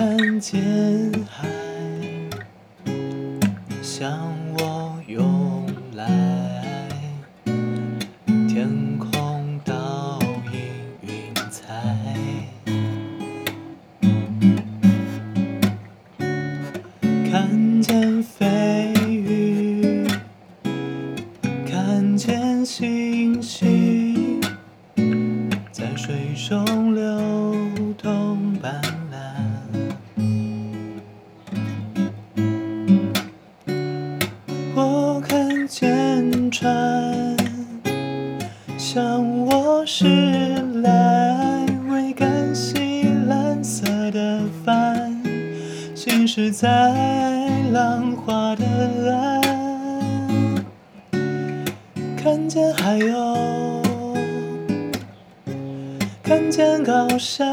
[0.00, 0.58] 看见
[1.28, 1.46] 海
[3.82, 4.18] 向
[4.54, 6.88] 我涌来，
[8.48, 10.18] 天空倒
[10.54, 10.58] 映
[11.02, 11.74] 云彩，
[17.30, 20.06] 看见飞鱼，
[21.70, 24.40] 看见星星
[25.70, 28.80] 在水中流动般
[35.70, 37.36] 我看见船
[38.76, 40.04] 向我驶
[40.82, 45.22] 来，桅杆系蓝色的帆，
[45.94, 46.68] 行驶在
[47.70, 48.64] 浪花的
[49.14, 49.40] 岸。
[52.16, 53.80] 看见海鸥，
[56.20, 57.46] 看见高山，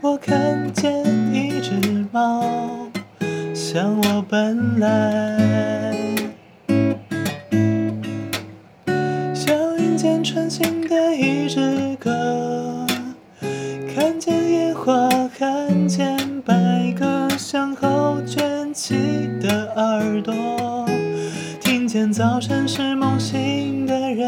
[0.00, 2.42] 我看见一只猫
[3.52, 5.15] 向我奔来。
[10.88, 12.86] 的一支歌，
[13.94, 16.54] 看见野花，看见白
[16.98, 18.94] 鸽，向后卷起
[19.40, 20.34] 的耳朵，
[21.60, 24.24] 听见早晨是梦醒的人，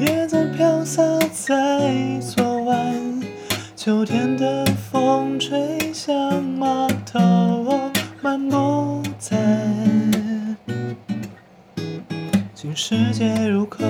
[0.00, 1.54] 叶子飘洒在
[2.20, 2.76] 昨晚，
[3.76, 9.36] 秋天的风吹向码头，漫步在
[12.64, 13.84] 新世界入口。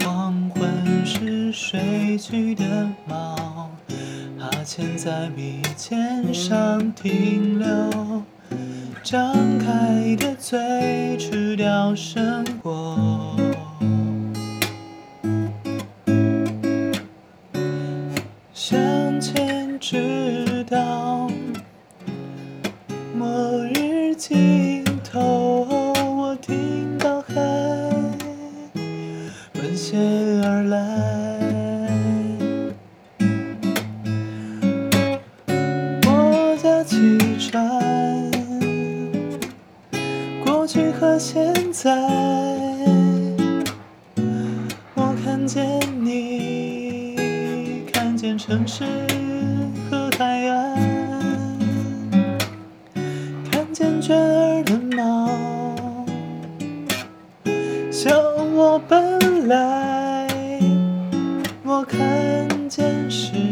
[0.00, 3.68] 黄昏时睡去的猫，
[4.38, 8.22] 哈欠在鼻尖上停留，
[9.02, 13.36] 张开的嘴吃掉生活。
[18.54, 21.30] 向前直到
[23.14, 23.28] 末
[23.74, 23.81] 日
[24.24, 25.66] 尽头，
[26.16, 27.34] 我听到海
[29.52, 29.96] 奔泻
[30.44, 30.78] 而来。
[36.06, 38.30] 我架起船，
[40.44, 41.90] 过去和现在，
[44.94, 47.16] 我看见你，
[47.92, 48.84] 看见城市
[54.02, 55.28] 卷儿的毛
[57.88, 58.12] 向
[58.56, 60.26] 我奔来，
[61.62, 63.51] 我看见是。